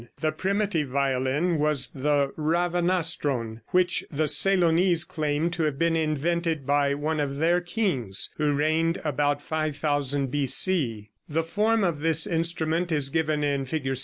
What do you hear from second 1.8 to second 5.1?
the ravanastron, which the Ceylonese